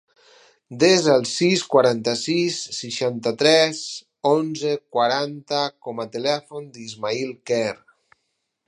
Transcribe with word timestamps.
Desa 0.83 1.11
el 1.19 1.27
sis, 1.31 1.63
quaranta-sis, 1.73 2.57
seixanta-tres, 2.77 3.83
onze, 4.33 4.75
quaranta 4.97 5.63
com 5.89 6.05
a 6.07 6.09
telèfon 6.19 6.69
de 6.73 6.83
l'Ismaïl 6.85 7.39
Quer. 7.53 7.71